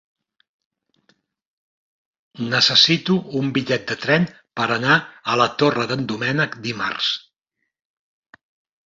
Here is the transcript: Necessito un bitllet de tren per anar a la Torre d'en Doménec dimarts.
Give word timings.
Necessito 2.53 3.17
un 3.41 3.51
bitllet 3.57 3.85
de 3.91 3.97
tren 4.05 4.25
per 4.61 4.67
anar 4.77 4.95
a 5.35 5.37
la 5.43 5.47
Torre 5.63 5.85
d'en 5.93 6.07
Doménec 6.13 6.57
dimarts. 6.65 7.11